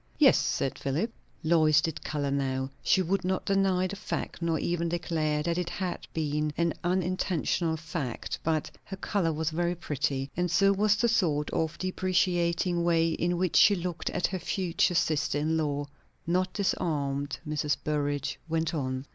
[0.17, 1.13] "Yes," said Philip.
[1.43, 5.69] Lois did colour now; she could not deny the fact, nor even declare that it
[5.69, 11.07] had been an unintentional fact; but her colour was very pretty, and so was the
[11.07, 15.85] sort of deprecating way in which she looked at her future sister in law.
[16.25, 17.77] Not disarmed, Mrs.
[17.83, 19.05] Burrage went on.